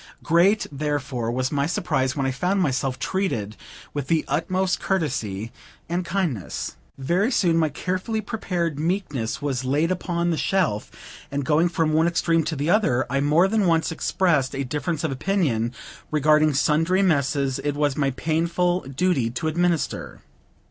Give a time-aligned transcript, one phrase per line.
[0.23, 3.55] Great, therefore, was my surprise, when I found myself treated
[3.93, 5.51] with the utmost courtesy
[5.87, 6.75] and kindness.
[6.97, 10.89] Very soon my carefully prepared meekness was laid upon the shelf;
[11.31, 15.03] and, going from one extreme to the other, I more than once expressed a difference
[15.03, 15.71] of opinion
[16.09, 20.21] regarding sundry messes it was my painful duty to administer.